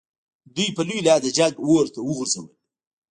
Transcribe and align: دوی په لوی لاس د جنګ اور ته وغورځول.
دوی 0.55 0.69
په 0.75 0.81
لوی 0.87 1.01
لاس 1.07 1.19
د 1.23 1.27
جنګ 1.37 1.53
اور 1.67 1.85
ته 1.93 1.99
وغورځول. 2.03 2.47